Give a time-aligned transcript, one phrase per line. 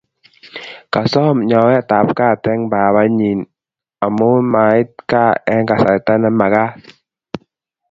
[0.93, 3.39] kasom nyowet ab kat eng' baba nenyin
[4.05, 6.73] amun mait gaa eng kasarta nemagat